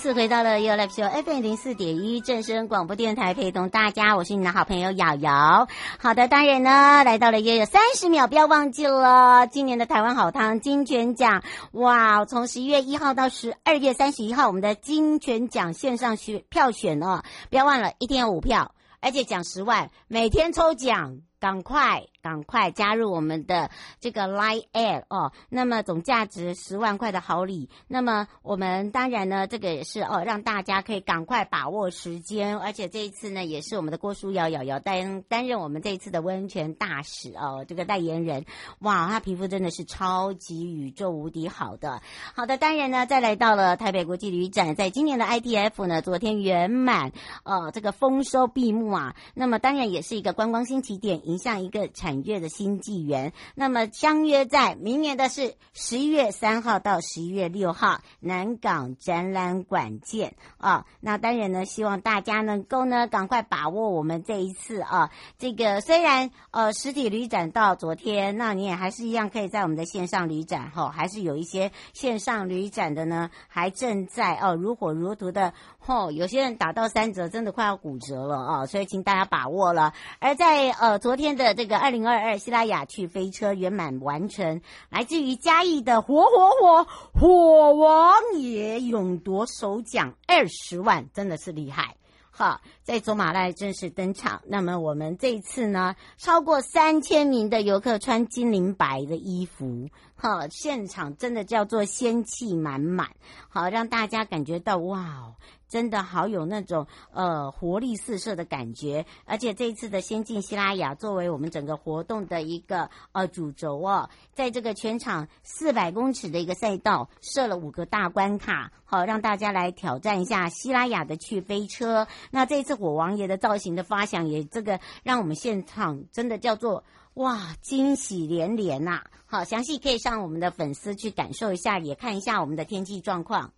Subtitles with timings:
[0.00, 5.68] 次回到了 You Live Show FM 零四点一正声广播电台，陪同大家，我是你的好朋友瑶瑶。
[5.98, 11.42] 好的，当然呢，来到了也有三十秒，不要忘记了今年的台湾好汤金泉奖。
[11.72, 22.04] 哇，从十一月一号到十二月三十一号，我们的金泉奖线上选票选哦，不要忘了，一天有五票，而且奖十万，每天抽奖，赶快。
[22.22, 38.44] 赶快加入我们的这个 Line Air 哦，那么总价值十万块的好礼，那么我们当然呢，这个也是哦，让大家可以赶快把握时间，而且这一次呢，也是我们的郭书瑶瑶瑶担担任我们这一次的温泉大使哦，这个代言人，
[38.80, 42.02] 哇，他皮肤真的是超级宇宙无敌好的，
[42.34, 47.12] 好的，当然呢，再来到了台北国际旅展，在今年的 IDF 呢，昨天圆满
[47.44, 52.09] 呃这个丰收闭幕啊，那么当然也是一个观光新起点，迎向一个产。
[52.10, 60.86] 满月的新纪元，那么相约在明年的是十一月三号到十一月六号南港展览馆见啊！
[60.98, 75.54] 那当然呢，希望大家能够呢赶快把握我们这一次啊，这个虽然呃实体旅展到昨天，那你也还是一样可以在我们的线上旅展哈，还是有一些线上旅展的呢，还正在哦如火如荼的
[75.86, 78.66] 哦，有些人打到三折，真的快要骨折了啊！
[78.66, 79.92] 所以请大家把握了。
[80.18, 81.99] 而在呃昨天的这个二零。
[82.00, 91.96] 零二二希拉雅趣飞车圆满完成，来自于嘉义的火火火火王爷勇夺首奖二十万，真的是厉害！
[92.30, 94.40] 哈，在走马濑正式登场。
[94.46, 103.10] 那么我们这一次呢，超过三千名的游客穿金灵白的衣服，哈，现场真的叫做仙气满满，
[103.48, 105.34] 好让大家感觉到哇。
[105.70, 122.08] 真的好有那种呃活力四射的感觉，而且这一次的仙境西拉雅作为我们整个活动的一个呃主轴哦，在这个全场四百公尺的一个赛道设了五个大关卡，好让大家来挑战一下西拉雅的趣飞车。
[122.32, 126.82] 那这一次火王爷的造型的发想也这个让我们现场真的叫做
[127.14, 129.04] 哇惊喜连连呐！
[129.32, 133.52] 好，详细可以上我们的粉丝去感受一下，也看一下我们的天气状况。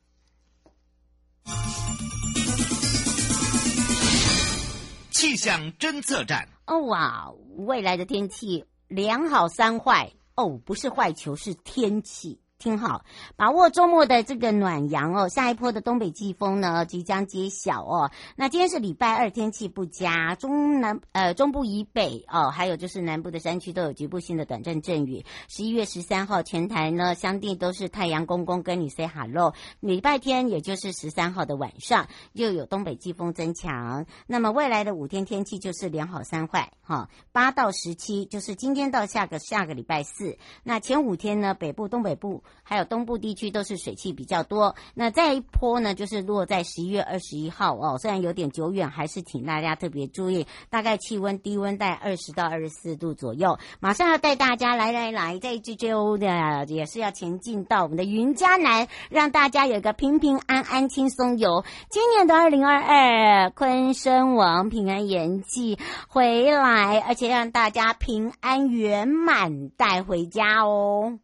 [5.13, 6.47] 气象侦测站。
[6.67, 12.42] 哦哇，未来的天气良好三坏哦，不是坏球，是天气。
[12.63, 15.29] 听好，把握周末的这个暖阳哦。
[15.29, 18.13] 下一波的东北季风呢即将揭晓哦。
[18.37, 25.25] 那今天是礼拜二，天气不佳，中南呃中部以北哦，还有就是南部的山区都有局部性的短暂阵雨。
[25.49, 29.55] 十一月十三号前台呢，相对都是太阳公公跟你 say hello。
[29.81, 34.07] 礼拜天也就是十三号的晚上，又有东北季风增强。
[34.29, 37.11] 那么未来的五天天气就是良好三坏哈。
[37.33, 40.39] 八到十七就是今天到下个下个礼拜四。
[40.63, 42.45] 那前五天呢，北部东北部。
[42.63, 53.59] 还有东部地区都是水汽比较多，那再一波呢，就是落在十一月二十一号哦，虽然有点久远，还是请大家特别注意，大概气温低温在二十到二十四度左右。
[53.81, 61.65] 马上要带大家来来来，在 GJO 的也是要前进到我们的云嘉南，让大家有个平平安安轻松游。
[61.91, 71.19] 今年的二零二二坤生王平安延祭回来，而且让大家平安圆满带回家哦。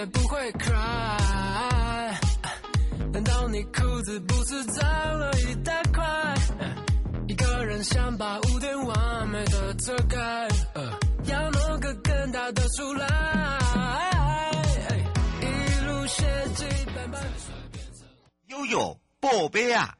[0.00, 2.14] 也不会 cry，
[3.12, 6.34] 难道你裤子不是脏了一大块？
[7.28, 10.48] 一个人想把污点完美的遮盖，
[11.24, 13.06] 要弄个更大的出来，
[15.42, 15.44] 一
[15.84, 16.24] 路血
[16.54, 16.64] 迹
[16.96, 17.22] 斑斑。
[18.46, 19.94] 悠悠宝贝啊！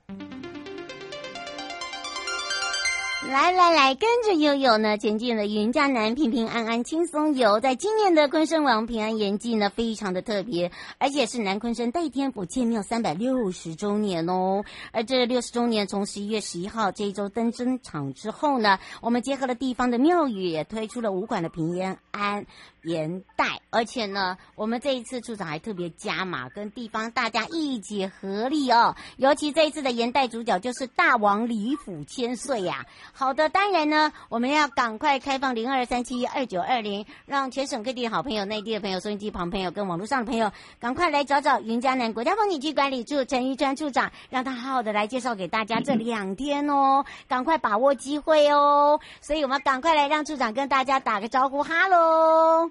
[3.31, 7.61] 来来来，跟着悠悠呢前进了云嘉南平平安安轻松游。
[7.61, 14.65] 在今年的昆生王平安演祭呢，非常的特别，而且是南昆生代天府建庙三百六十周年哦。
[14.91, 21.81] 而这六十周年从十一月十一号这一周登真场之后呢，我们结合了地方的庙宇，也推出了五馆的平
[22.11, 22.47] 安
[22.83, 28.97] 盐袋，而且呢，我们这一次处长还特别加码，跟地方大家一起合力哦。
[29.17, 32.87] 尤其这一次的盐袋主角就是大王李府千岁呀。
[33.13, 49.01] 好的，当然呢，我们要赶快开放零二三七二九二零，让全省各地的好朋友、内地的朋友、收音机旁朋友跟网络上的朋友，赶快来找找云嘉南国家风景区管理处陈玉川处长，让他好好的来介绍给大家这两天哦，赶快把握机会哦。
[49.21, 52.70] 所以我们赶快来让处长跟大家打个招呼，哈喽。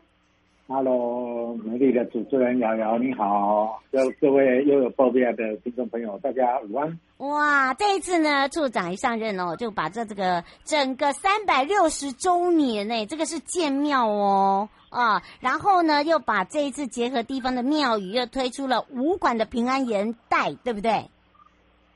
[0.70, 7.00] 哈喽，美丽的主持人瑶瑶，你好，各各位又有报边的听众朋友，大家午安。
[7.18, 21.04] 哇，这一次呢，处长一上任哦，就把这这个整个三百六十周年呢，这个是建庙哦啊，然后呢，又把这一次结合地方的庙宇，又推出了武馆的平安盐袋，对不对？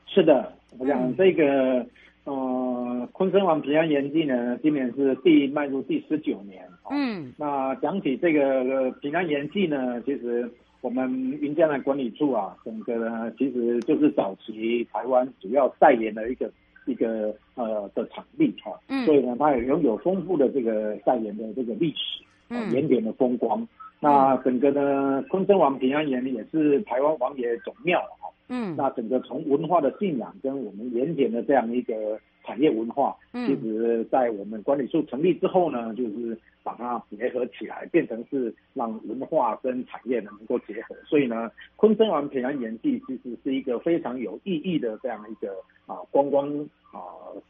[0.08, 1.44] 是的，我想这个。
[1.44, 1.90] 嗯
[2.24, 6.66] 呃，昆生王平安盐祭呢，今年是第迈入第十九年。
[6.90, 10.50] 嗯，那讲起这个平安盐记呢，其实
[10.80, 11.10] 我们
[11.40, 16.50] 云嘉南管理处啊，整个呢其实就是早期台湾主要代言的一个
[16.86, 18.72] 一个呃的场地哈。
[18.88, 23.66] 嗯，所以呢，它也拥有丰富的这个代言的这个历史，嗯，盐田的风光。
[24.00, 28.02] 那整个呢，昆生王平安盐也是台湾王爷总庙。
[28.48, 40.94] 嗯，那整个从文化的信仰跟我们盐田的这样一个产业文化，嗯，其实，在我们管理处成立之后呢，就是把它结合起来，变成是让文化跟产业能够结合。
[41.04, 45.54] 所以呢，昆生王平安盐地其实是一个非常有意义的这样一个
[45.86, 46.48] 啊观光
[46.92, 47.00] 啊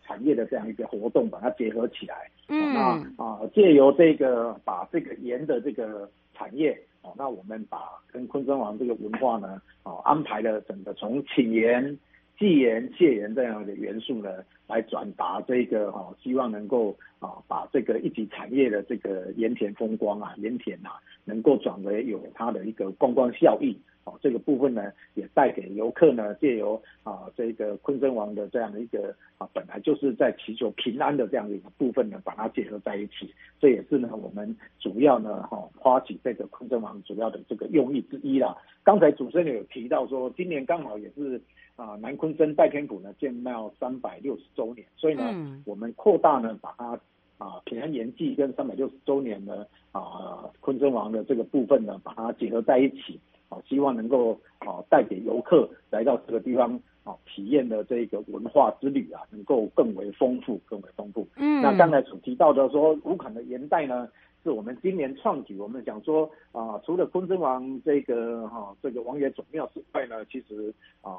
[0.02, 2.30] 产业的这样一个活动，把它结合起来。
[2.48, 6.78] 嗯，那啊借由这个把这个盐的这个产业。
[7.02, 7.78] 哦，那我们把
[8.10, 11.98] 跟昆生王这个文化呢，哦，安排了整个从请盐、
[12.38, 14.30] 祭盐、谢盐这样的元素呢，
[14.66, 23.76] 来转达这个哈，希望能够啊，把这个一级产业的这个盐田风光啊，盐田啊，能够转为有它的一个观光效益。
[24.04, 33.32] 哦，这个部分呢，也带给游客呢，借由啊这个昆生王的这样的一个啊，本来就是在祈求平安的这样的一个部分呢，把它结合在一起。
[33.58, 38.54] 这也是呢，我们主要呢哈发起这个昆生王主要的这个用意之一啦。
[38.82, 41.40] 刚才主持人有提到说，今年刚好也是
[41.76, 47.00] 啊南鲲鯓代天府呢建庙三百六十周年，所以呢，嗯、我们扩大呢把它
[47.38, 53.18] 啊平安年祭跟三百六十周年呢啊昆真王的这个部分呢，把它结合在一起。
[53.66, 61.26] 希望能够啊带给游客来到这个地方啊体验的这个文化之旅啊，能够更为丰富，更为丰富。
[61.36, 64.08] 嗯，那刚才所提到的说五坎的元代呢，
[64.42, 65.58] 是我们今年创举。
[65.58, 70.72] 我们想说啊，除了昆真王这个哈、啊、这个王爷总庙之外呢，其实
[71.02, 71.12] 啊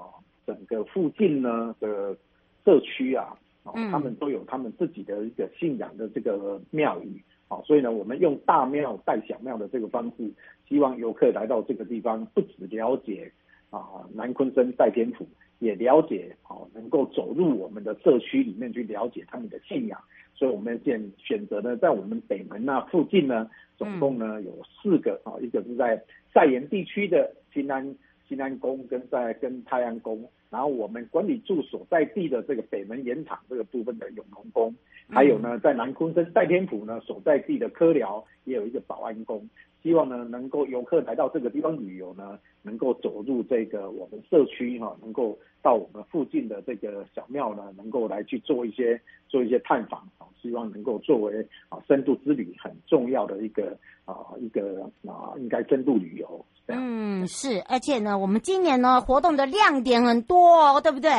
[0.46, 2.16] 整个附近呢的
[2.64, 7.24] 社区啊，啊，他们都有他们自己的一个信仰的这个庙宇。
[7.48, 10.32] 好，所以呢，我们用大庙带小庙的这个方式，
[10.68, 13.32] 希望游客来到这个地方，不只了解
[13.70, 15.28] 啊南鲲鯓代天府，
[15.60, 20.00] 也了解好，能够走入我们的社区里面去了解他们的信仰。
[20.34, 24.52] 所以我们现选择呢，在我们北门那附近呢，总共呢有
[24.82, 26.04] 四个啊，一个是在
[26.34, 27.96] 赛盐地区的新安
[28.28, 30.28] 新安宫，跟在跟泰安宫。
[30.50, 34.74] 然后我们管理处所在地的这个北门盐场这个部分的永隆宫，
[35.10, 39.48] 还有呢，在南鲲鯓代天府呢所在地的科寮也有一个保安宫，
[39.84, 56.46] 希望呢能够游客来到这个地方旅游呢，能够走入这个我们社区哈，能够到我们附近的这个小庙呢，能够来去做一些做一些探访啊，希望能够作为啊深度之旅很重要的一个啊一个啊应该深度旅游。
[56.68, 61.12] 嗯，是，而且呢，我们今年呢活动的亮点很多哦，对不对？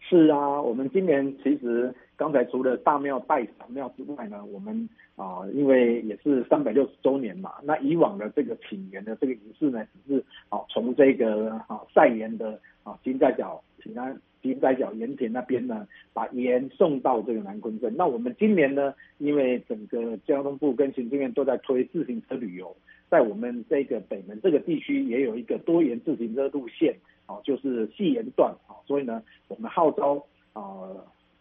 [0.00, 17.94] 是啊，我们今年其实刚才除了大庙拜小庙之外呢，我们啊、呃，因为也是三百六十周年嘛，那以往的这个请盐的这个仪式呢，只是啊从这个啊晒盐的啊金斋角平安金斋角盐田那边呢，把盐送到这个南鲲镇。
[17.96, 22.76] 那我们今年呢，因为整个交通部跟行政院都在推自行车旅游。
[23.10, 30.16] 在我们这个北门这个地区，也有一个多元自行车路线，哦，就是细盐段，啊，所以呢，我们号召
[30.52, 30.88] 啊，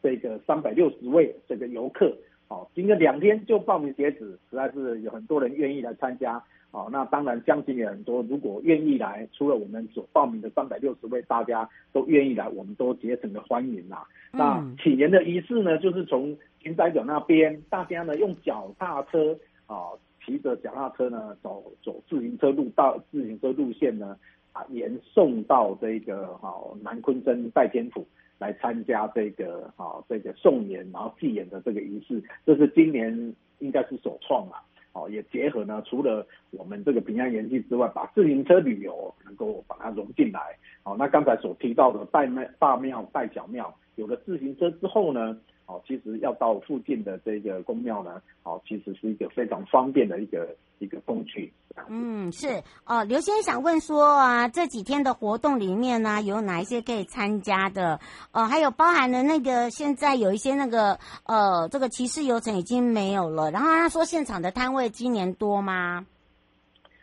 [0.03, 2.13] 这个三百六十位这个游客，
[2.49, 14.05] 哦，经过两天就报名截止，实在是有很多人愿意来参加，哦，那当然将近也很多，如果愿意来，除了我们所报名的三百六十位，大家都愿意来，我们都竭诚的欢迎啦。
[14.33, 19.95] 嗯、那起源的仪式呢，就是从金仔角那边，大家呢用脚踏车啊，
[20.25, 24.17] 骑着脚踏车呢走走自行车路到自行车路线呢
[24.51, 28.05] 啊，沿送到这个好、啊、南鲲鯓代天府
[28.37, 34.55] 来参加这个、啊、这个送盐然后祭盐的这个仪式，这是今年应该是首创了。
[34.93, 40.55] 哦，也结合呢，除了我们这个平安盐祭之外，把自行车旅游能够把它融进来。
[40.83, 45.35] 哦，那刚才所提到的拜庙、大庙、拜小庙，有了自行车之后呢，
[45.73, 51.51] 哦，其实要到附近的这个公庙呢，哦，其实是一个非常方便的一个一个工具。
[51.89, 53.03] 嗯，是哦。
[53.05, 57.99] 刘先生想问说啊，这几天的活动里面呢、啊，有哪一些可以参加的？
[58.31, 63.49] 呃，还有包含了那个现在有一些那个呃，这个骑士游程已经没有了。
[63.49, 66.05] 然后他说现场的摊位今年多吗？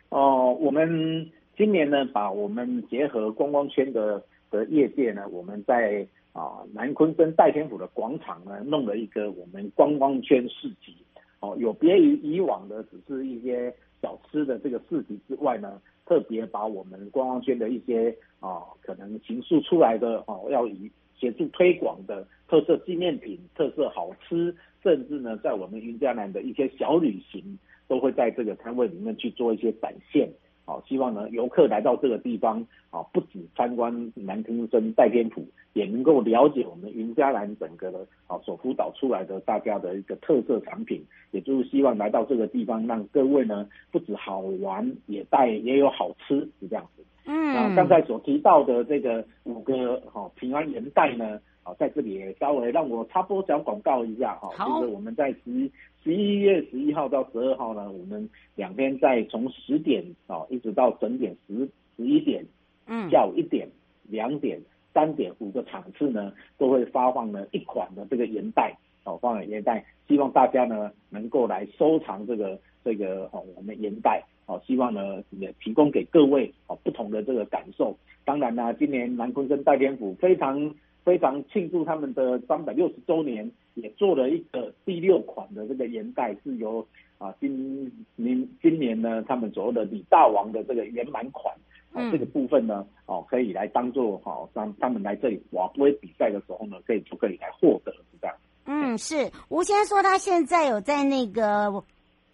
[0.07, 10.95] 哦、呃，我们今年呢，把我们结合观光圈的的业界呢，我们在啊、南鲲跟戴天府的广场呢，弄了一个我们观光圈市集。
[11.39, 13.73] 哦、有别于以往的，只是一些。
[14.03, 18.09] 小吃的这个市集之外呢，特别把我们观光圈的一些
[18.39, 30.27] 啊、可能形塑出来的哦、要以协助推广的特色纪念品、特色好吃，甚至呢，在我们云嘉南的一些小旅行，都会在这个摊位里面去做一些展现。
[30.71, 47.03] 好，希望呢游客来到这个地方，啊，不止参观南坑村代天府，也能够了解我们云嘉南整个的啊所辅导出来的大家的一个特色产品，也就是希望来到这个地方，让各位呢不止好玩，也带也有好吃，是这样子。
[47.25, 55.69] 嗯，那刚才所提到的这个五个哈平安元代呢，啊，在这里也稍微让我插播小广告一下哈，就是我们在十一
[56.03, 62.43] 十一月十一号到十二号呢，我们两边在从十点哦一直到整点十十一点，
[62.87, 63.67] 嗯，下午一点、
[64.09, 64.59] 两点、
[64.93, 77.95] 三点五个场次呢，都会发放呢一款的这个盐袋哦，发放盐袋，希望大家呢能够来收藏这个这个哦我们盐袋哦，希望呢也提供给各位哦不同的这个感受。
[78.25, 80.73] 当然啦，今年南昆跟戴天府非常。
[81.03, 86.87] 非常庆祝他们的三百六十周年，也做了一个第六款的这个盐袋，是由
[87.17, 91.51] 啊今明今年呢他们所谓的李大王的这个圆满款，
[91.91, 98.37] 啊这个部分呢哦可以来当做好让他们来这里瓦杯比赛的时候呢，可以就可以来获得是这样。
[98.65, 101.83] 嗯，是吴先生说他现在有在那个。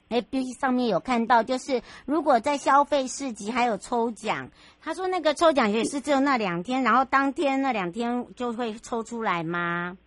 [0.10, 4.50] 哎，FB 上面有看到，就是如果在消费市集还有抽奖，
[4.82, 9.98] 他说那个抽奖也是只有那两天，然后当天那两天就会抽出来吗？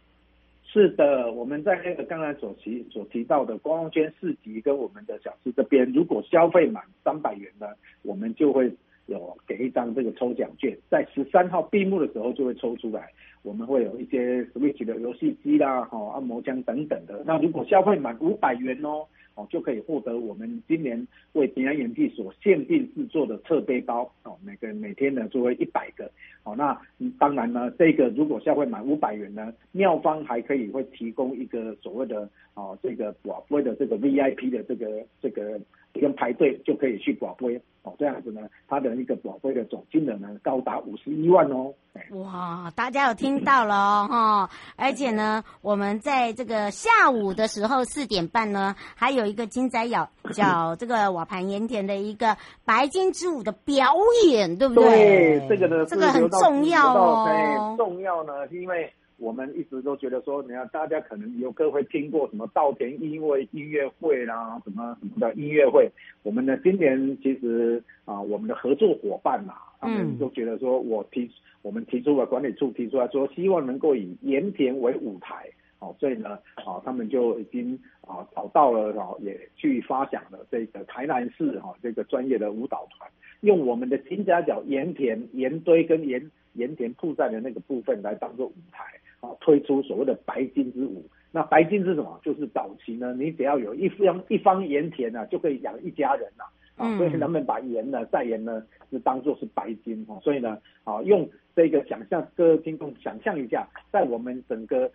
[0.64, 7.66] 是的，我们在那个刚才所提所提到的光圈市集跟我们的小吃这边，如果消费满三百元呢，
[8.02, 8.72] 我们就会
[9.04, 13.10] 有给一张这个抽奖券，在十三号闭幕的时候就会抽出来，
[13.42, 17.22] 我们会有一些 Switch 的游戏机啦、哈按摩枪等等的。
[17.26, 19.04] 那如果消费满五百元哦。
[19.34, 26.10] 哦，就可以获得我们今年为平安盐祭所限定制作的侧背包哦，每个每天呢作为一百个。
[26.42, 26.78] 哦，那
[27.18, 32.28] 当然呢，这个如果消费满五百元呢，妙方还可以会提供一个所谓的
[32.60, 34.86] 哦这个寡妇的这个 VIP 的这个
[35.22, 35.60] 这个。
[35.92, 37.50] 不用排队就可以去广播
[37.82, 41.74] 哦，这样子呢，它的一个广播的总金额呢高达五十一万哦。
[42.10, 53.92] 哇，大家有听到了哈、哦，而且呢，我们在这个下午的时候四点半呢，还有一个金仔咬叫 这个瓦盘盐田的一个白金之舞的表
[54.28, 55.40] 演，对不对？
[55.40, 57.26] 对，这个呢，这个很重要哦。
[57.26, 58.88] 对，重要呢，是因为。
[59.20, 65.90] 我们一直都觉得说，你看大家可能有各会听过什么稻田音乐音乐会啦，什么什么的音乐会。
[66.22, 75.46] 我们呢，今年其实啊，我们的合作伙伴嘛，他们都觉得说，我提我们提出了管理处提出来说，希望能够以盐田为舞台，
[75.80, 83.10] 哦，所以呢，啊，他们就已经啊找到了，哦，也去发想了这个台南市哈这个专业的舞蹈团，
[83.42, 88.84] 用我们的金家角盐田盐堆跟盐盐田铺在的那个部分来当做舞台。
[89.20, 91.04] 啊，推出所谓的白金之舞。
[91.30, 92.20] 那白金是什么？
[92.22, 96.44] 就是早期呢，你只要有一方一方盐田呢，就可以养一家人呐。
[96.76, 100.18] 啊，所以人们把盐呢，在盐呢，是当做是白金啊。
[100.22, 104.90] 所以呢，啊，用这个想象，各位听众想象一下，在我们整个。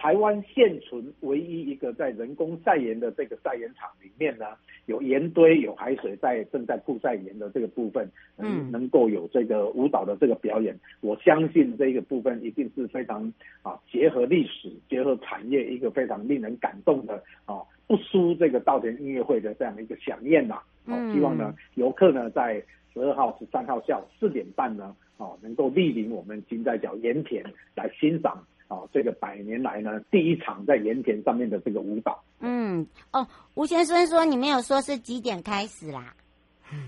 [0.00, 4.46] 台湾现存唯一一个在人工晒盐的这个晒盐场里面呢，
[4.86, 13.30] 有盐堆、有海水在正在曝晒盐的这个部分，嗯，能够有这个舞蹈的这个表演，我相信这个部分一定是非常
[13.60, 20.62] 啊结合历史、结合产业一个非常令人感动的啊，不输这个稻田音乐会的这样的一个饗宴呐。
[20.86, 22.54] 好，希望呢游客呢在
[22.94, 27.44] 十二号、十三号下午四点半呢，哦，能够莅临我们金寨角盐田
[27.76, 32.22] 来欣赏啊这个百年来呢第一场在盐田上面的这个舞蹈。
[32.38, 36.14] 嗯，哦，吴先生说你没有说是几点开始啦？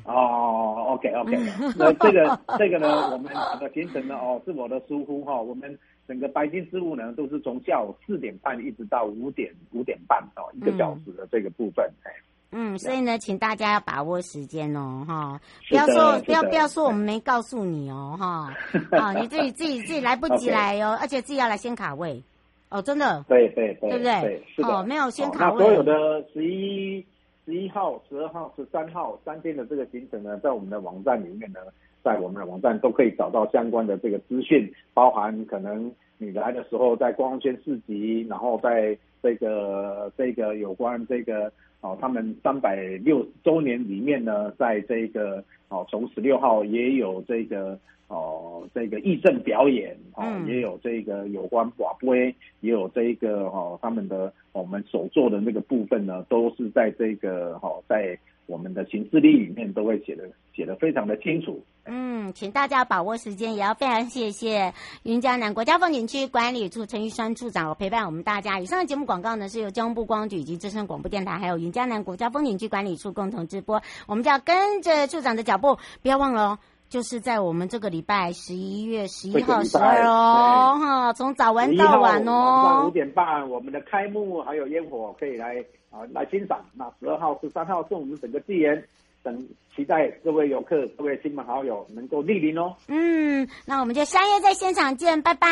[0.05, 1.37] 哦，OK OK，
[1.77, 12.32] 那这个这个呢，我们整个行程呢，哦，是我的疏忽哈，我们整个白金之路呢，都是从下午四点半一直到五点五点半哦，一个小时的这个部分，哎，嗯，
[12.79, 18.55] 所以呢，请大家要把握时间哦，哈，不要说不要不要说我们没告诉你哦，哈，
[18.91, 22.23] 啊， 你自己自己自己来不及来哦，而且自己要来先卡位，
[22.69, 24.43] 哦，真的，对对对，对不对？
[24.65, 27.05] 哦，没有先卡位，那所有的十一。
[27.45, 31.59] 十一号、十二号、十三号三天的这个行程呢，在我们的网站里面呢，
[32.01, 47.79] 在我们的网站都可以找到相关的这个资讯，包含可能你来的时候在光圈市集，然后在这个这个有关这个哦，他们三百六十周年里面呢，在这个哦，从十六号也有这个。
[48.09, 61.65] 哦，这个义政表演哦，也有这个有关寡杯，也有这个哦，他们的我们所做的那个部分呢，都是在这个哦，在我们的行事历里面都会写的写的非常的清楚。
[61.85, 64.73] 嗯，请大家把握时间，也要非常谢谢
[65.03, 68.61] 云嘉南国家风景区管理处陈玉山处长陪伴我们大家。
[68.61, 73.83] 以上的节目广告呢，是由交通部观光局以及之声广播电台还有云嘉南国家风景区管理处共同直播。
[74.07, 76.59] 我们就要跟着处长的脚步，不要忘了哦。
[76.89, 82.85] 就是在我们这个礼拜十一月十一号、十二哦，哈，从早玩到晚哦。
[82.87, 86.65] 五点半，我们的开幕还有烟火可以来啊来欣赏。
[86.75, 88.83] 那十二号、十三号是我们整个纪元，
[89.23, 92.75] 等期待各位游客、各位亲朋好友能够莅临哦。
[92.89, 95.49] 嗯，那我们就相约在现场见，拜拜。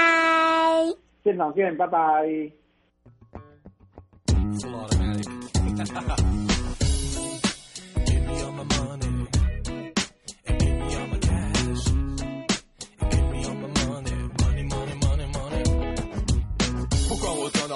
[1.22, 2.50] 现场见，拜拜。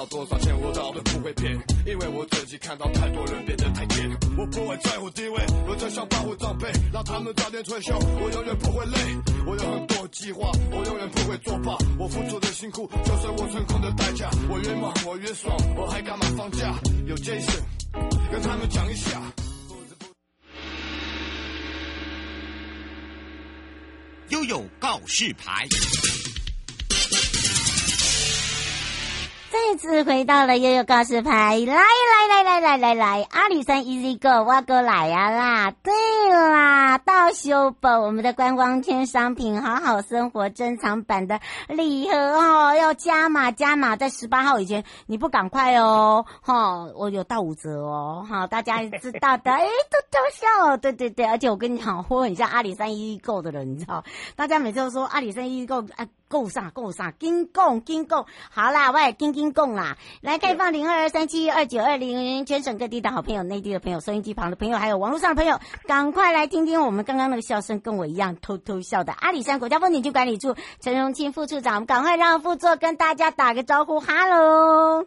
[0.07, 4.09] 多少钱我都不会骗，因为我自己看到太多人变得太贱。
[4.37, 7.97] 我不会在乎地位，我只想保护长辈，让他们早点退休。
[7.97, 8.97] 我永远不会累，
[9.45, 11.77] 我有很多计划，我永远不会作罢。
[11.97, 14.29] 我付出的辛苦就是我成功的代价。
[14.49, 16.73] 我越忙我越爽，我还干嘛放假？
[17.05, 17.61] 有 Jason
[18.31, 19.21] 跟他们讲一下。
[24.29, 25.67] 悠悠告示牌。
[29.55, 35.73] 再次回到了悠悠告示牌，来来来来来来来，阿里山 Easy Go，我过来呀啦！
[35.81, 35.93] 对
[36.29, 41.39] 啦，到修补我们的观光圈商品，好好生活珍藏版的
[41.69, 54.03] 礼盒哦，要加码加码，在十八号以前你不赶快哦，哈，我有到五折哦，好，大家知道的， 哎，都都笑，对对对，而且我跟你讲，我很像阿里山 Easy Go 的人，你知道，
[54.35, 56.05] 大家每次都说阿里山 Easy Go，哎。
[56.27, 59.97] 够上够上，金贡金贡，好啦，我也金金贡啦。
[60.21, 75.05] 来开放零二二三七二九二零，全省各地的好朋友、内地的朋友、收音机旁的朋友，还有网络上的朋友，赶快来听听我们刚刚那个笑声，跟我一样偷偷笑的阿里山国家风景区管理处陈荣清副处长，我们赶快让副座跟大家打个招呼，哈喽。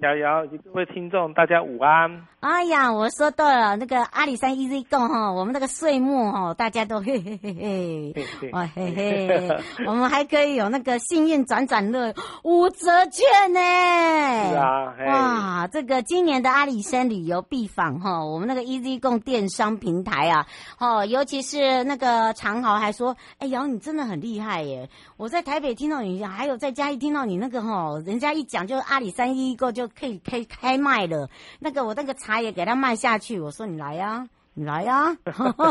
[0.00, 2.26] 瑶瑶及各位听众，大家午安。
[2.42, 9.48] 哎呀，我说对了，那个阿里山 Easy Go 哈，我们那个岁末哈，大家都 嘿嘿嘿嘿，哇嘿嘿，
[9.86, 13.60] 我们还可以有那个幸运转转乐五折券呢。
[13.60, 20.48] 是啊，哇，这个今年的阿里山旅游必访哈，我们那个 Easy Go 电商平台啊，
[20.80, 24.90] 哦，尤其是那个长豪还说，哎瑶你真的很厉害耶！
[25.16, 33.38] 我在台北听到你，还有在嘉义听到你那个哈，人家一讲就阿里山 Easy Go 就可以开开卖了，那个我那个茶也给他卖下去。
[33.40, 35.16] 我说你来呀，你来呀，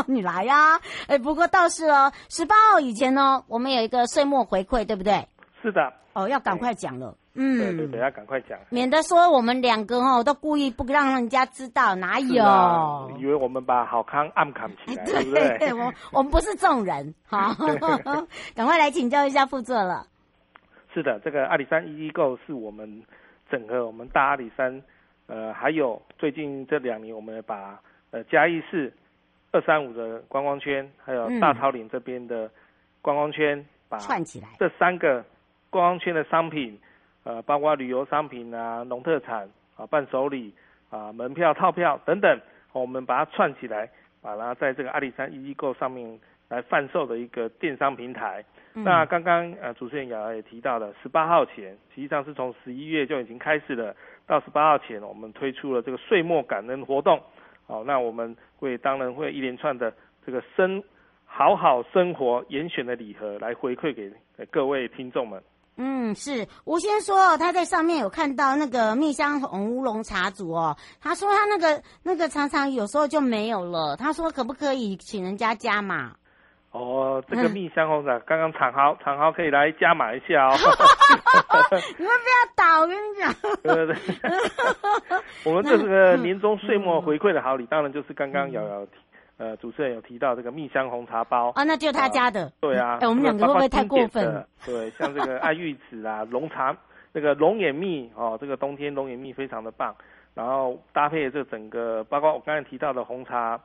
[0.06, 0.78] 你来呀。
[1.08, 5.26] 哎，不过倒是哦，十八号以前呢，我们有一个岁末回馈，对不对？
[5.62, 5.92] 是的。
[6.12, 7.16] 哦，要赶快讲了。
[7.34, 13.16] 嗯，对对对，要赶快讲，免得说我们两个哦都故意不让人家知道，哪有？
[13.18, 15.58] 以为我们把好康暗藏起来，对不对？
[15.58, 17.14] 对，我我们不是这种人。
[17.24, 17.54] 好，
[18.54, 20.06] 赶快来请教一下副座了。
[20.92, 23.02] 是的，这个阿里山 Easy Go 是我们。
[23.50, 24.82] 整个我们大阿里山，
[25.32, 28.92] 呃，还有最近这两年，我们把呃嘉义市
[29.50, 32.50] 二三五的观光圈，还有大桃岭这边的
[33.00, 33.64] 观光圈，
[33.98, 34.48] 串起来。
[34.58, 35.24] 这三个
[35.70, 36.78] 观光圈的商品，
[37.24, 40.52] 呃，包括旅游商品啊、农特产啊、伴手礼
[40.90, 42.38] 啊、门票套票等等，
[42.74, 43.88] 我们把它串起来，
[44.20, 46.20] 把它在这个阿里山 Easy Go 上面
[46.52, 48.44] 来贩售的一个电商平台。
[48.74, 57.18] 嗯、那刚刚呃主持人瑶瑶也提到了，十八号前，实际上是从十一月就已经开始了，到十八号前，我们推出了这个岁末感恩活动，
[57.66, 59.90] 好，那我们会当然会一连串的
[60.26, 60.82] 这个生
[61.24, 64.12] 好好生活严选的礼盒来回馈给
[64.50, 65.42] 各位听众们。
[65.76, 76.14] 嗯，是吴先说他在上面有看到那个蜜香红乌龙茶组哦，他说他那个那个常常有时候就没有了，他说可不可以请人家加码？
[76.72, 80.56] 哦，这个蜜香红茶，刚刚长豪长豪可以来加码一下哦。
[81.98, 83.32] 你们不要打，我跟你讲。
[83.62, 83.94] 对对对，
[85.44, 88.92] 我们这个年终岁末回馈的好礼，当然就是刚刚瑶瑶提。
[89.38, 92.44] 呃，主持人有提到这个蜜香红茶包啊，那就是他家的。
[92.44, 94.46] 呃、对啊，哎，我们两个会不会太过分？
[94.64, 96.76] 对，像这个爱玉子啊，龙茶，
[97.12, 99.94] 那个龙眼蜜哦，这个冬天龙眼蜜非常的棒。
[100.34, 103.58] 然后搭配这整个，包括我刚才提到的红茶，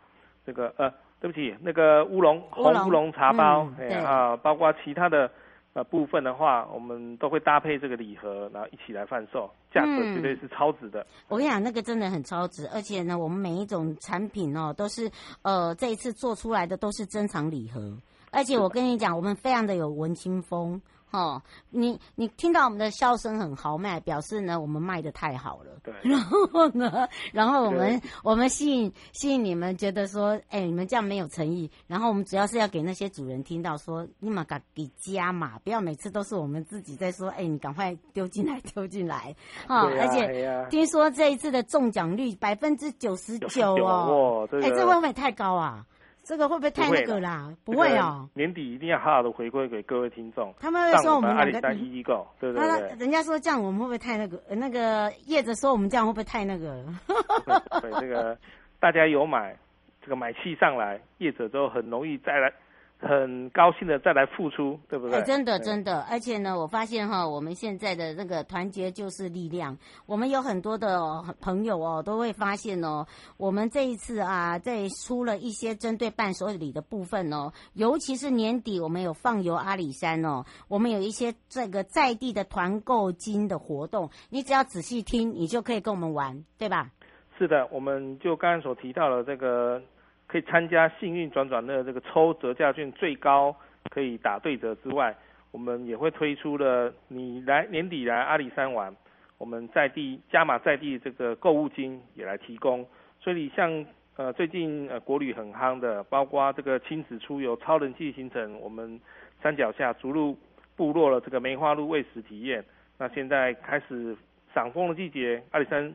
[0.45, 5.30] 这个呃，对不起，那个乌龙红乌龙茶包，嗯、对啊，包括其他的。
[5.73, 11.01] 呃，部分的话，我们都会搭配这个礼盒，然后一起来贩售，价格绝对是超值的。
[11.01, 15.08] 嗯、我跟你讲，那个真的很超值，而且呢，我们每一种产品哦，都是
[15.43, 17.95] 呃这一次做出来的都是珍藏礼盒，
[18.32, 20.82] 而且我跟你讲，我们非常的有文青风。
[21.11, 25.71] 哦，你你听到我们的笑声很豪迈，表示呢我们卖的太好了。
[25.83, 25.93] 对。
[26.03, 31.71] 然后呢， 然后我们我们吸引吸引你们觉得说，哎，你们这样没有诚意。
[31.87, 39.35] 然后我们主要是要给那些主人听到说，你们赶给加嘛，不要每次都是我们自己在说，哎，你赶快丢进来丢进来。
[39.65, 45.85] 哈、哦，而且听说这一次的中奖率百分之九十九哦，哎，这会不会太高啊？
[46.27, 47.49] 这个会不会太那个啦？
[47.63, 48.27] 不会，哦。
[48.33, 50.53] 年底一定要好好的回馈给各位听众。
[50.59, 51.41] 他们会说我们两个。
[51.41, 52.97] 阿里山一一购，对对对。
[52.99, 54.37] 人家说这样我们会不会太那个？
[54.49, 56.83] 那个业者说我们这样会不会太那个？
[57.81, 58.37] 对，对这个
[58.77, 59.55] 大家有买，
[60.01, 62.51] 这个买气上来，业者都很容易再来。
[62.99, 65.19] 很高兴的再来付出，对不对？
[65.19, 69.77] 哎，真的真的，而且呢，我发现哈，我们现在的那个团结就是力量。
[70.07, 73.05] 我们有很多的朋友哦，都会发现哦，
[73.38, 86.89] 我们这一次啊，在出了一些针对伴手礼的部分哦，尤其是年底我们有放游阿里山哦，我们有一些这个在地的团购金的活动，你只要仔细听，你就可以跟我们玩，对吧？
[87.38, 89.79] 是的，我们就刚刚所提到的这个。
[90.27, 93.55] 可以参加幸运转转乐这个抽折价券，最高
[93.89, 95.15] 可以打对折之外，
[95.51, 98.93] 我们也会推出了你来年底来阿里山玩，
[99.37, 102.85] 我们在地加码在地这个购物金也来提供。
[103.21, 103.85] 所以像
[104.17, 108.99] 呃最近呃国旅很夯的，包括这个亲子出游超人气行程，我们
[109.41, 110.37] 山脚下逐鹿
[110.75, 112.61] 部落的这个梅花鹿喂食体验，
[112.97, 114.13] 那现在开始
[114.53, 115.93] 赏枫的季节，阿里山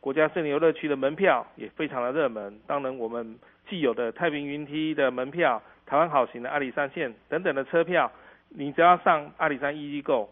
[0.00, 2.58] 国家森林游乐区的门票也非常的热门。
[2.66, 3.38] 当然我们。
[3.68, 8.10] 既有的太平云梯的门票、台湾好行的阿里山线等等的车票，
[8.48, 10.28] 你只要上阿里山一一购，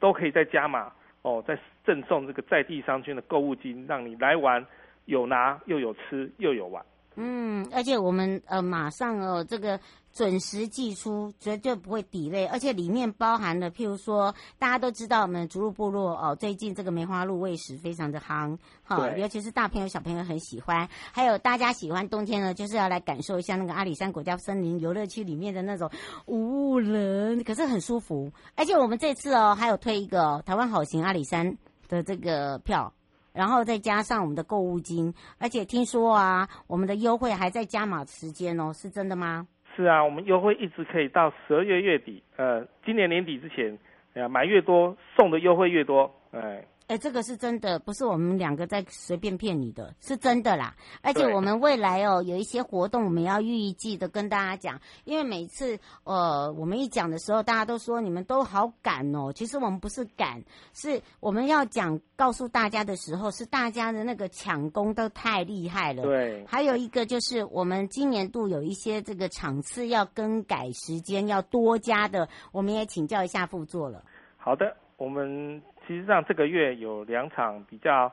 [0.00, 0.92] 都可以再加码
[1.22, 4.66] 哦，再赠送这个在地商圈的购物金，让你来玩
[5.04, 6.84] 有拿又有吃又有玩。
[7.16, 9.78] 嗯，而且我们呃马上哦这个。
[10.14, 25.90] 准时寄出，绝对不会 delay，而且里面包含了，譬如说，大家都知道我们逐鹿部落哦，最近这个梅花鹿喂食非常的夯，哈，尤其是大朋友小朋友很喜欢，还有大家喜欢冬天呢，就是要来感受一下那个阿里山国家森林游乐区里面的那种
[26.26, 31.56] 无人，可是很舒服，而且我们这次哦还有推一个台湾好行阿里山
[31.88, 32.92] 的这个票，
[33.32, 39.46] 然后再加上我们的购物金，而且听说啊，我们的优惠还在加码时间哦，是真的吗？
[39.74, 43.78] 是啊，我们优惠一直可以到十二月月底，呃，今年年底之前，
[44.14, 46.64] 呃，买越多送的优惠越多，哎。
[46.92, 50.76] 哎，这个是真的，不是我们两个在随便骗你的，是真的啦。
[51.00, 54.78] 而且我们未来哦，有一些活动，我们要预计的跟大家讲。
[55.04, 59.32] 因为每次呃，我们一讲的时候，大家都说你们都好赶哦。
[59.32, 66.02] 其实我们不是赶，是我们要讲告诉大家的时候，是大家的那个抢攻都太厉害了。
[66.02, 66.44] 对。
[66.46, 74.04] 还有一个就是，我们今年度有一些这个场次要更改时间，要多加的，我们也请教一下副座了。
[74.36, 75.62] 好的，我们。
[75.86, 78.12] 其实上这个月有两场比较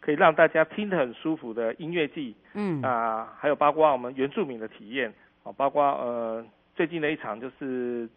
[0.00, 2.82] 可以让大家听得很舒服的音乐季，嗯。
[2.82, 8.08] 啊、呃，还有包括我们原住民的体验，啊，包括呃最近的一场就是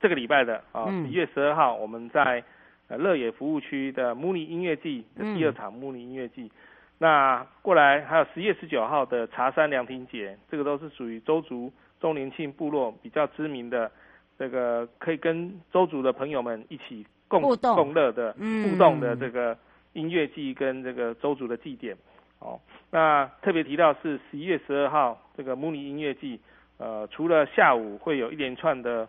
[0.00, 2.44] 这个礼拜的啊，十一月十二号我们在
[2.88, 6.50] 呃乐野服务区的穆尼音乐季的第二场穆尼音乐季，嗯、
[6.98, 13.90] 那过来还有十一月十九号的茶山凉亭节，这个都是属于周族周年庆部落比较知名的
[14.38, 17.06] 这个可以跟周族的朋友们一起。
[17.40, 19.56] 共共乐的互动的这个
[19.94, 21.96] 音乐季跟这个周族的祭典，
[22.38, 26.40] 哦，那特别提到是十一月十二号这个穆尼音乐季，
[26.78, 29.08] 呃，除了下午会有一连串的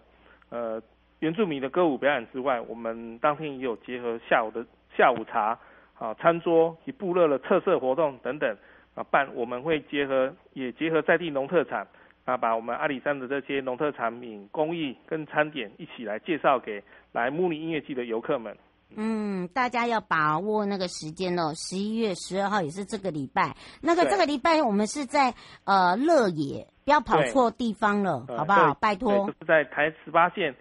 [0.50, 0.82] 呃
[1.20, 4.66] 原住民的歌舞表演之外，我们当天也有结合下午的
[4.98, 5.58] 下午茶
[5.98, 8.58] 啊餐桌及部落的特色活动等等，
[8.96, 11.88] 啊办，我们会结合也结合在地农特产
[12.26, 16.82] 啊，把我们阿里山的这些农特产品、工艺跟餐点一起来介绍给
[17.12, 18.56] 来慕尼音乐季的游客们。
[18.96, 23.56] 嗯，大家要把握那个时间哦，十一月十二号也是这个礼拜。
[23.82, 25.34] 那个这个礼拜我们是在
[25.66, 28.68] 呃乐野，不要跑错地方了，好不好？
[28.68, 29.26] 呃、拜托。
[29.26, 30.56] 就是在台十八线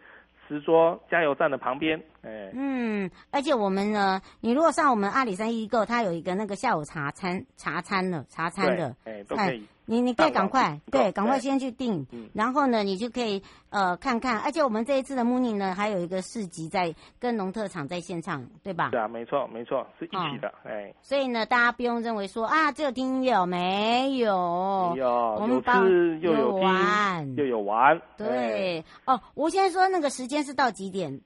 [0.49, 2.03] 石桌加油站的旁边。
[2.23, 9.69] 哎，嗯，而且我们呢，你如果上我们阿里山易购，它有一个那个下午茶餐茶餐的茶餐的，哎，都可以。
[9.85, 18.91] 你你可以赶快，对，赶快先去订，然后呢，你就可以呃看看，而且我们这一次的 Mooning 呢，还有一个市集在跟农特厂在现场，对吧？
[18.91, 20.95] 对啊，没错没错，是一起的，哎。
[21.03, 28.01] 所以呢，大家不用认为说啊，只有听音乐没有，有，我们吃又有玩，又有玩。
[28.17, 31.21] 对，哦，我先说那个时间是到几点？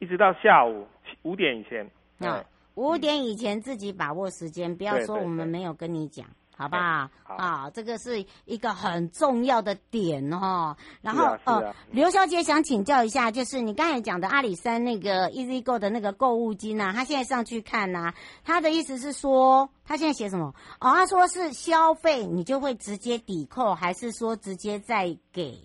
[0.00, 0.86] 一直到下午
[1.22, 1.90] 五点以前。
[2.18, 6.26] 那五点以前自己把握时间，不要说我们没有跟你讲。
[6.56, 7.08] 好不好？
[7.24, 10.76] 好啊，这个是一个很重要的点哦。
[11.02, 18.14] 然后，呃，刘小姐想请教一下，就是你刚才讲的阿里山那个 EasyGo 的那个购物金啊，他现在上去看呐、啊，
[18.44, 20.54] 他的意思是说，他现在写什么？
[20.80, 25.58] 哦，他说是消费你就会直接抵扣，还是说直接再给？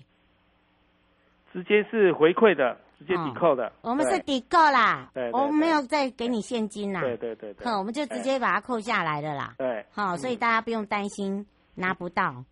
[1.53, 2.77] 直接是回馈的。
[2.99, 12.43] 直接抵扣的，哦、我们是抵扣啦，对，我们没有再给你现金啦，对对对对，哼，我们就直接把它扣下来的啦，对，好，所以大家不用担心拿不到，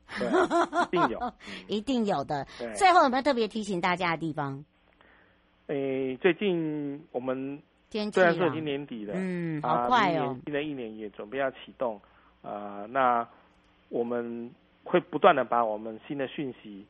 [0.90, 1.34] 一定有，
[1.68, 2.46] 一定有的。
[2.76, 4.64] 最后有没有特别提醒大家的地方？
[5.68, 12.00] 诶，最近我们虽然说已经年底了，嗯，好快哦，新的一年也准备要启动，
[12.42, 13.28] 啊、呃，那
[13.90, 14.50] 我们
[14.86, 16.86] 会不断的把我们新的讯息，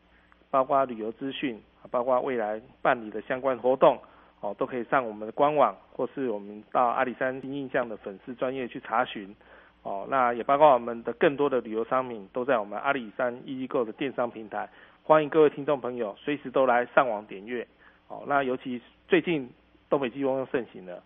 [0.52, 1.60] 包括旅游资讯。
[1.90, 3.98] 包括未来办理的相关活动，
[4.42, 9.36] 哦，都可以上我们的官网，或是我们到阿里山新印象的粉丝专业去查询，
[9.84, 14.70] 哦，那也包括我们的更多的旅游商品都在我们阿里山 EasyGo 的电商平台，
[15.04, 17.66] 欢迎各位听众朋友随时都来上网点阅，
[18.10, 19.50] 哦，那尤其最近
[19.90, 21.02] 东北季风又盛行了，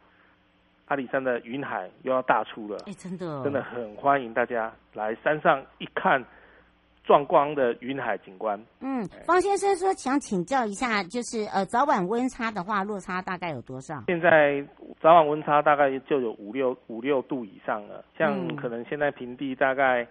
[0.88, 6.26] 阿里山的云海又要大出了，哎，真的，真的很欢迎大家来山上一看。
[7.12, 8.58] 壮观的云海景观。
[8.80, 14.02] 嗯，方先生说想请教一下，就是呃，早晚温差的话，落差大概有多少？
[14.08, 14.66] 现在
[15.02, 20.08] 早晚温差大概就有五六五六度以上了，像可能现在平地大概。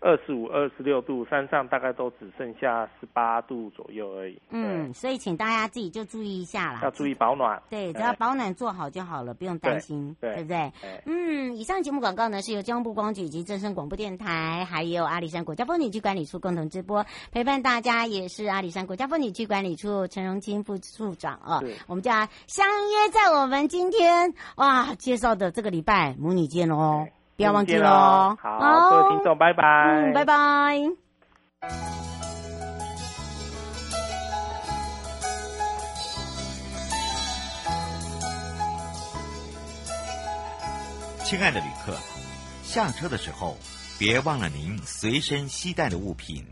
[0.00, 4.40] 二十五、二十六度，山上大概都只剩下十八度左右而已。
[4.48, 7.62] 嗯，所以请大家自己就注意一下啦，要注意保暖。
[7.68, 10.72] 对，只要保暖做好就好了，不用担心，对，对不对？
[11.04, 21.62] 嗯，以上节目广告呢是由交通部光局以及正声广播电台，还有阿里山国家风景区管理处共同直播，陪伴大家也是阿里山国家风景区管理处陈荣清副处长哦。
[21.86, 27.06] 我们就要相约在我们今天哇介绍的这个礼拜母女见哦。
[27.40, 28.36] 不要忘记喽！
[28.38, 29.64] 好，各位听众，拜拜。
[29.64, 30.76] 嗯，拜拜。
[41.24, 41.94] 亲爱的旅客，
[42.62, 43.56] 下车的时候
[43.98, 46.44] 别忘了您随身携带的物品。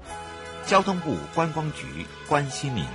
[0.65, 2.87] 交通部观光局关心您。